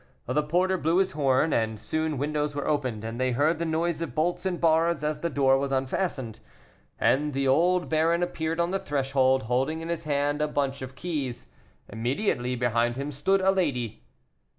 [0.25, 4.01] The porter blew his horn, and soon windows were opened, and they heard the noise
[4.01, 6.39] of bolts and bars as the door was unfastened,
[6.99, 10.95] and the old baron appeared on the threshold, holding in his hand a bunch of
[10.95, 11.45] keys.
[11.87, 14.01] Immediately behind him stood a lady.